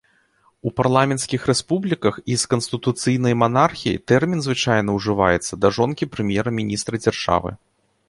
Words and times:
У 0.69 0.71
парламенцкіх 0.79 1.41
рэспубліках 1.51 2.17
і 2.35 2.39
з 2.45 2.49
канстытуцыйнай 2.55 3.37
манархіяй 3.43 4.01
тэрмін 4.13 4.39
звычайна 4.49 4.89
ўжываецца 4.99 5.53
да 5.63 5.67
жонкі 5.81 6.13
прэм'ер-міністра 6.17 6.95
дзяржавы. 7.07 7.59